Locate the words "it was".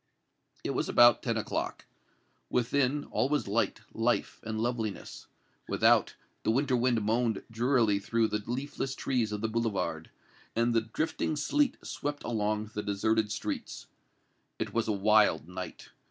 0.63-0.89, 14.57-14.87